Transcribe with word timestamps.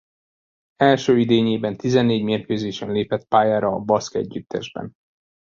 Első 0.77 1.19
idényében 1.19 1.77
tizennégy 1.77 2.23
mérkőzésen 2.23 2.91
lépett 2.91 3.25
pályára 3.27 3.67
a 3.73 3.79
baszk 3.79 4.15
együttesben. 4.15 4.91